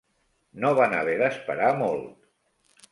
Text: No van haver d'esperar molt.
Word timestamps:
No 0.63 0.71
van 0.79 0.95
haver 1.01 1.15
d'esperar 1.21 1.71
molt. 1.85 2.13